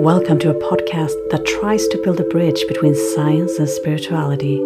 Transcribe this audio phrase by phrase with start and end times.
[0.00, 4.56] Welcome to a podcast that tries to build a bridge between science and spirituality.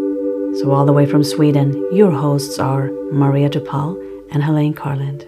[0.60, 3.99] So, all the way from Sweden, your hosts are Maria Dupal
[4.31, 5.26] and Helene Carland.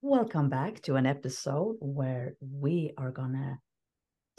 [0.00, 3.58] Welcome back to an episode where we are going to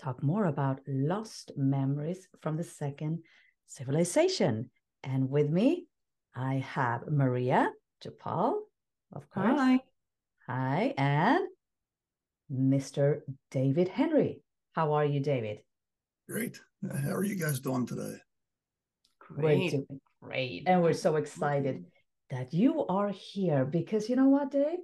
[0.03, 3.19] talk more about lost memories from the second
[3.67, 4.71] civilization.
[5.03, 5.85] And with me,
[6.35, 7.69] I have Maria
[8.03, 8.61] Dupal,
[9.13, 9.59] of course.
[9.59, 9.79] Hi.
[10.47, 11.47] Hi, and
[12.51, 13.21] Mr.
[13.51, 14.41] David Henrie.
[14.73, 15.59] How are you, David?
[16.29, 16.59] Great.
[17.03, 18.17] How are you guys doing today?
[19.19, 19.71] Great.
[19.71, 19.87] Great.
[20.21, 20.63] Great.
[20.67, 21.85] And we're so excited
[22.29, 24.79] that you are here because you know what, Dave?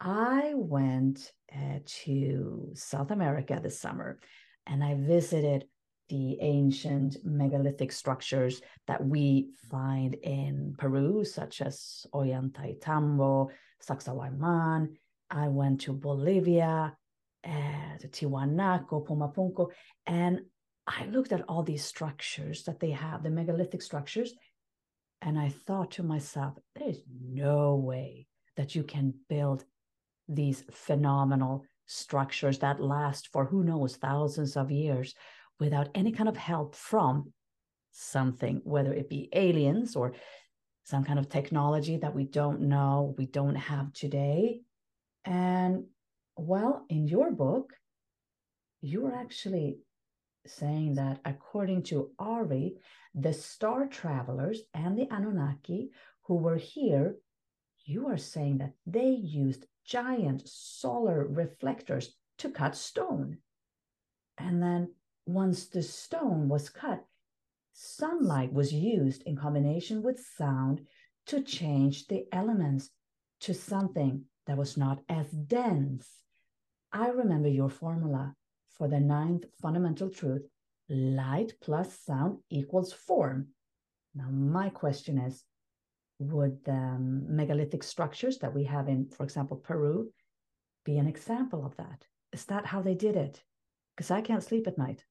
[0.00, 4.18] I went uh, to South America this summer
[4.66, 5.64] and I visited
[6.08, 13.48] the ancient megalithic structures that we find in Peru, such as Ollantaytambo,
[13.86, 14.88] Sacsayhuaman.
[15.30, 16.96] I went to Bolivia,
[17.44, 19.68] uh, to Tiwanaku, Pumapunku,
[20.06, 20.40] and
[20.86, 24.34] I looked at all these structures that they have, the megalithic structures,
[25.22, 29.64] and I thought to myself, there's no way that you can build
[30.28, 35.14] these phenomenal structures that last for who knows thousands of years
[35.58, 37.32] without any kind of help from
[37.92, 40.14] something, whether it be aliens or
[40.84, 44.60] some kind of technology that we don't know, we don't have today.
[45.24, 45.84] And
[46.40, 47.74] well, in your book,
[48.80, 49.78] you're actually
[50.46, 52.76] saying that according to Ari,
[53.14, 55.90] the star travelers and the Anunnaki
[56.22, 57.16] who were here,
[57.84, 63.38] you are saying that they used giant solar reflectors to cut stone.
[64.38, 64.94] And then
[65.26, 67.04] once the stone was cut,
[67.74, 70.86] sunlight was used in combination with sound
[71.26, 72.88] to change the elements
[73.40, 76.20] to something that was not as dense
[76.92, 78.34] I remember your formula
[78.76, 80.46] for the ninth fundamental truth
[80.88, 83.48] light plus sound equals form.
[84.14, 85.44] Now, my question is
[86.18, 90.12] would the um, megalithic structures that we have in, for example, Peru,
[90.84, 92.04] be an example of that?
[92.32, 93.42] Is that how they did it?
[93.96, 95.04] Because I can't sleep at night.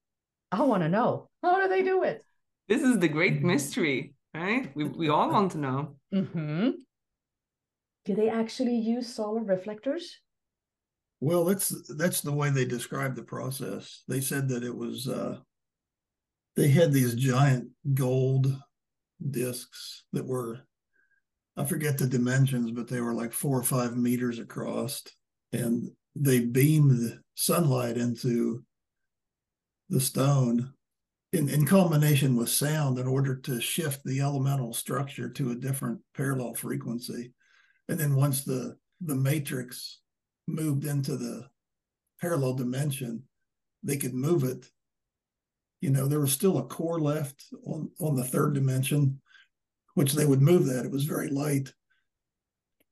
[0.52, 2.22] I want to know how do they do it?
[2.68, 4.70] This is the great mystery, right?
[4.76, 5.96] We, we all want to know.
[6.14, 6.70] Mm-hmm.
[8.04, 10.20] Do they actually use solar reflectors?
[11.20, 14.02] Well, that's that's the way they described the process.
[14.08, 15.38] They said that it was uh,
[16.56, 18.54] they had these giant gold
[19.30, 20.60] discs that were
[21.56, 25.02] I forget the dimensions, but they were like four or five meters across,
[25.52, 28.64] and they beamed sunlight into
[29.90, 30.72] the stone
[31.32, 36.00] in, in combination with sound in order to shift the elemental structure to a different
[36.16, 37.32] parallel frequency.
[37.88, 40.00] And then once the the matrix
[40.54, 41.48] moved into the
[42.20, 43.22] parallel dimension,
[43.82, 44.66] they could move it.
[45.80, 49.20] You know, there was still a core left on, on the third dimension,
[49.94, 50.84] which they would move that.
[50.84, 51.72] It was very light.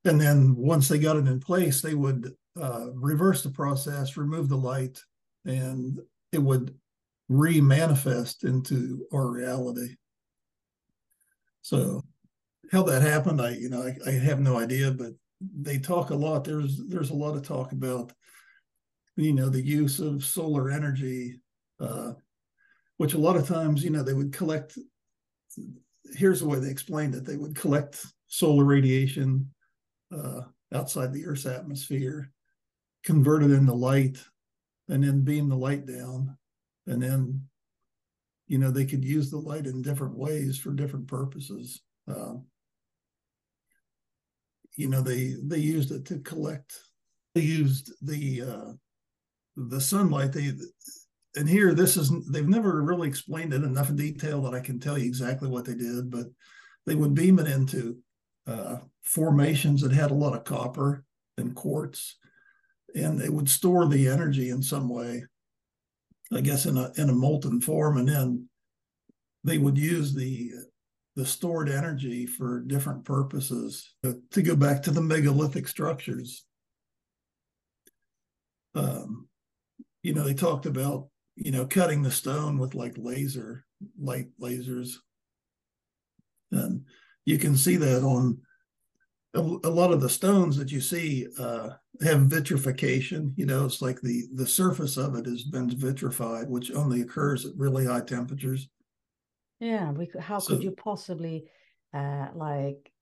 [0.05, 4.49] And then once they got it in place, they would uh, reverse the process, remove
[4.49, 4.99] the light,
[5.45, 6.01] and
[6.33, 6.75] it would
[7.29, 9.97] re-manifest into our reality.
[11.61, 12.05] So
[12.73, 16.15] how that happened, I you know I, I have no idea, but they talk a
[16.15, 16.45] lot.
[16.45, 18.13] There's there's a lot of talk about
[19.17, 21.41] you know the use of solar energy,
[21.81, 22.13] uh,
[22.97, 24.79] which a lot of times you know they would collect.
[26.15, 29.51] Here's the way they explained it: they would collect solar radiation
[30.13, 32.31] uh, outside the Earth's atmosphere,
[33.05, 34.19] convert it into light,
[34.89, 36.37] and then beam the light down,
[36.87, 37.43] and then
[38.49, 41.83] you know they could use the light in different ways for different purposes.
[42.09, 42.35] Uh,
[44.79, 46.73] you know they they used it to collect
[47.35, 48.73] they used the uh
[49.57, 50.33] the sunlight.
[50.33, 50.53] They
[51.37, 54.81] and here this is they've never really explained it enough in detail that i can
[54.81, 56.27] tell you exactly what they did but
[56.87, 57.99] they would beam it into
[58.47, 61.05] uh, formations that had a lot of copper
[61.37, 62.17] and quartz
[62.95, 65.23] and they would store the energy in some way
[66.33, 68.49] i guess in a in a molten form and then
[69.45, 70.51] they would use the
[71.19, 73.93] the stored energy for different purposes.
[74.05, 76.47] To go back to the megalithic structures,
[78.77, 79.27] um,
[80.05, 83.65] you know, they talked about, you know, cutting the stone with like laser,
[84.01, 84.93] light lasers.
[86.53, 86.85] And
[87.25, 88.39] you can see that on
[89.35, 93.35] a, a lot of the stones that you see uh, have vitrification.
[93.37, 97.45] You know, it's like the the surface of it has been vitrified, which only occurs
[97.45, 98.69] at really high temperatures.
[99.61, 101.51] Yeah, we could, how so, could you possibly,
[101.93, 102.93] uh, like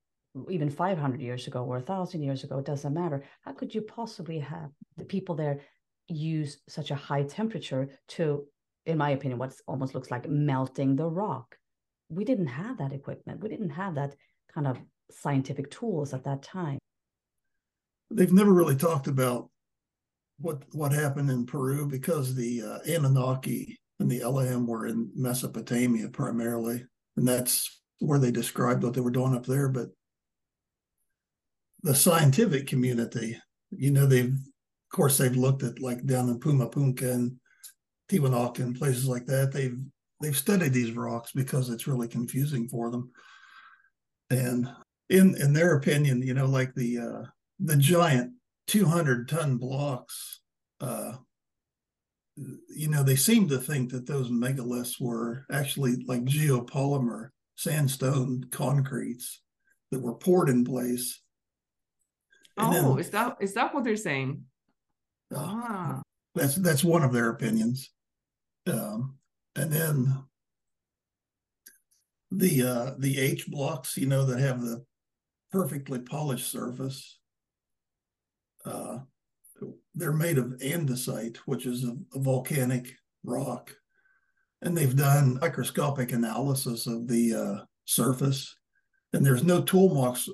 [0.50, 3.24] even 500 years ago or 1,000 years ago, it doesn't matter.
[3.42, 5.60] How could you possibly have the people there
[6.08, 8.46] use such a high temperature to,
[8.84, 11.56] in my opinion, what almost looks like melting the rock.
[12.08, 13.42] We didn't have that equipment.
[13.42, 14.14] We didn't have that
[14.52, 14.78] kind of
[15.10, 16.78] scientific tools at that time.
[18.10, 19.50] They've never really talked about
[20.38, 26.08] what what happened in Peru because the uh, Anunnaki and the Elohim were in Mesopotamia
[26.08, 26.84] primarily,
[27.16, 29.68] and that's where they described what they were doing up there.
[29.68, 29.88] But
[31.82, 33.40] the scientific community,
[33.70, 37.36] you know, they've of course they've looked at like down in Pumapunku and
[38.10, 39.52] Tiwanaku and places like that.
[39.52, 39.78] They've
[40.20, 43.10] they've studied these rocks because it's really confusing for them.
[44.30, 44.68] And
[45.08, 47.22] in in their opinion, you know, like the uh,
[47.60, 48.32] the giant
[48.66, 50.40] 200 ton blocks,
[50.80, 51.12] uh,
[52.36, 59.40] you know, they seem to think that those megaliths were actually like geopolymer sandstone concretes
[59.90, 61.20] that were poured in place.
[62.58, 64.44] And oh, then, is that is that what they're saying?
[65.34, 66.02] Uh, ah.
[66.34, 67.90] That's that's one of their opinions.
[68.66, 69.16] Um,
[69.54, 70.24] and then
[72.30, 74.84] the uh, the H blocks, you know, that have the
[75.50, 77.18] perfectly polished surface.
[78.64, 78.98] Uh,
[79.96, 82.94] they're made of andesite, which is a, a, volcanic
[83.24, 83.74] rock,
[84.62, 88.54] and they've done microscopic analysis of the uh, surface,
[89.12, 90.28] and there's no tool marks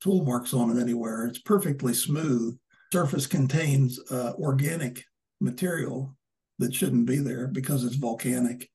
[0.00, 1.26] tool marks on it anywhere.
[1.26, 2.58] It's perfectly smooth.
[2.92, 5.04] Surface contains uh, organic
[5.40, 6.16] material
[6.58, 8.68] that shouldn't be there because it's volcanic.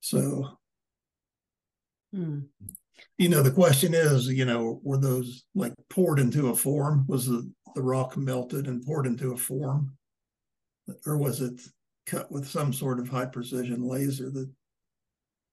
[0.00, 0.56] So
[2.14, 2.40] Hmm.
[3.18, 7.04] You know, the question is, you know, were those like poured into a form?
[7.08, 9.96] Was the, the rock melted and poured into a form?
[11.06, 11.60] Or was it
[12.06, 14.50] cut with some sort of high precision laser that,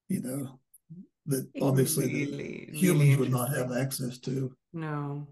[0.09, 0.59] you know,
[1.27, 4.53] that obviously really, humans really would not have access to?
[4.73, 5.27] No.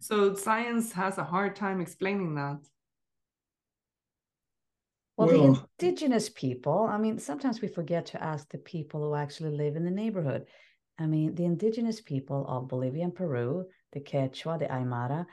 [0.00, 2.58] So science has a hard time explaining that.
[5.16, 9.14] Well, well, the indigenous people, I mean, sometimes we forget to ask the people who
[9.14, 10.46] actually live in the neighborhood.
[10.98, 15.24] I mean, the indigenous people of Bolivia and Peru, the Quechua, the Aymara,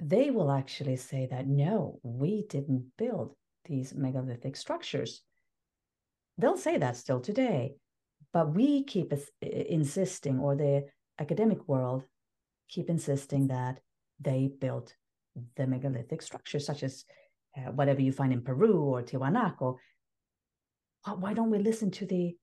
[0.00, 3.34] they will actually say that no, we didn't build
[3.64, 5.22] these megalithic structures.
[6.38, 7.74] They'll say that still today,
[8.32, 10.84] but we keep insisting, or the
[11.18, 12.04] academic world
[12.68, 13.80] keep insisting that
[14.20, 14.94] they built
[15.56, 17.04] the megalithic structures, such as
[17.56, 19.76] uh, whatever you find in Peru or Tiwanaku.
[21.18, 22.36] Why don't we listen to the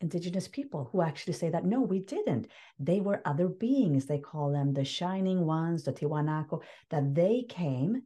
[0.00, 2.48] indigenous people who actually say that no we didn't.
[2.78, 4.06] They were other beings.
[4.06, 8.02] They call them the shining ones the tiwanaku that they came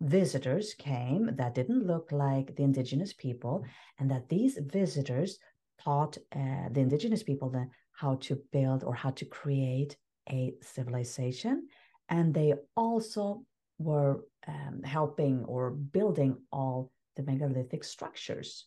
[0.00, 3.64] visitors came that didn't look like the indigenous people
[3.98, 5.38] and that these visitors
[5.82, 9.96] taught uh, the indigenous people then how to build or how to create
[10.30, 11.66] a civilization.
[12.08, 13.44] And they also
[13.78, 18.66] were um, helping or building all the megalithic structures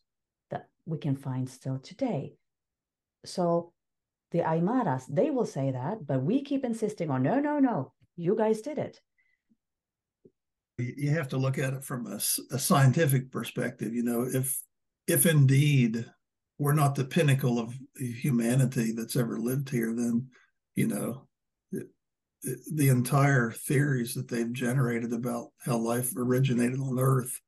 [0.86, 2.34] we can find still today.
[3.26, 3.72] So
[4.32, 8.36] the Aymaras, they will say that, but we keep insisting on no, no, no, you
[8.36, 9.00] guys did it.
[10.80, 12.16] You have to look at it from a,
[12.52, 13.94] a scientific perspective.
[13.94, 14.60] You know, if
[15.08, 16.06] if indeed
[16.58, 20.28] we're not the pinnacle of humanity that's ever lived here, then
[20.74, 21.28] you know
[21.72, 21.88] it,
[22.42, 27.40] it, the entire theories that they've generated about how life originated on Earth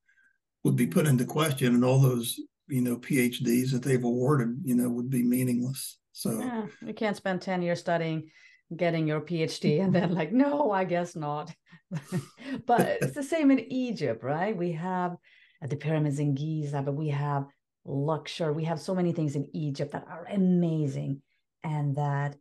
[0.64, 0.94] would be mm-hmm.
[0.94, 5.10] put into question, and all those you know phds that they've awarded you know would
[5.10, 5.98] be meaningless.
[6.12, 8.30] So yeah, you can't spend 10 years studying
[8.76, 11.54] getting your phd and then like no i guess not.
[12.66, 14.56] But it's the same in egypt right?
[14.56, 15.16] We have
[15.64, 17.46] uh, the pyramids in giza but we have
[17.86, 21.22] luxor we have so many things in egypt that are amazing
[21.64, 22.36] and that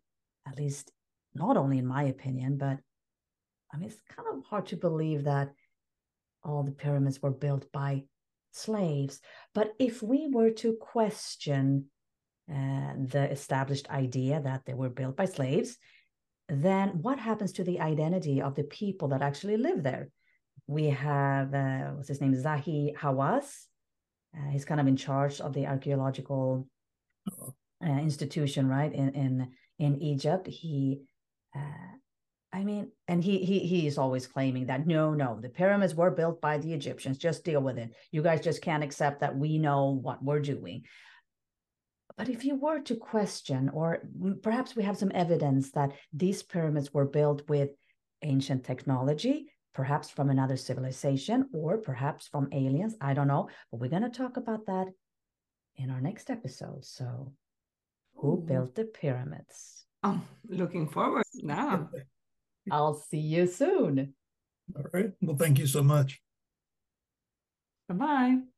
[0.48, 0.90] at least
[1.34, 2.78] not only in my opinion but
[3.72, 5.52] i mean it's kind of hard to believe that
[6.42, 8.04] all the pyramids were built by
[8.54, 9.20] slaves.
[9.54, 11.86] But if we were to question
[12.50, 15.76] uh, the established idea that they were built by slaves,
[16.48, 20.08] then what happens to the identity of the people that actually live there?
[20.66, 23.66] We have, uh, what's his name, Zahi Hawass.
[24.36, 26.68] Uh, he's kind of in charge of the archaeological
[27.84, 30.46] uh, institution, right, in, in, in Egypt.
[30.46, 31.02] He
[31.56, 31.96] uh,
[32.54, 36.40] I mean, and he he he's always claiming that no, no, the pyramids were built
[36.40, 37.18] by the Egyptians.
[37.18, 37.92] Just deal with it.
[38.12, 40.84] You guys just can't accept that we know what we're doing.
[42.16, 44.04] But if you were to question, or
[44.40, 47.70] perhaps we have some evidence that these pyramids were built with
[48.22, 53.48] ancient technology, perhaps from another civilization, or perhaps from aliens, I don't know.
[53.72, 54.86] But we're going to talk about that
[55.74, 56.84] in our next episode.
[56.84, 57.32] So,
[58.14, 58.46] who Ooh.
[58.46, 59.86] built the pyramids?
[60.04, 61.90] Oh, looking forward now.
[62.70, 64.14] I'll see you soon.
[64.76, 65.12] All right.
[65.20, 66.20] Well, thank you so much.
[67.88, 68.53] Bye bye.